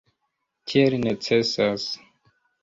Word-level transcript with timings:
Tiel 0.71 0.95
necesas. 1.03 1.87